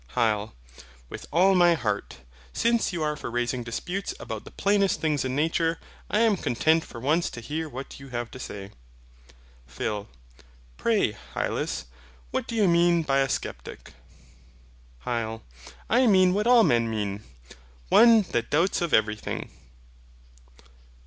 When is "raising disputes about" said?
3.29-4.45